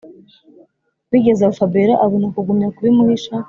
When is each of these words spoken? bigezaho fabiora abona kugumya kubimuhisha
bigezaho 1.11 1.53
fabiora 1.59 1.93
abona 2.05 2.27
kugumya 2.35 2.67
kubimuhisha 2.75 3.31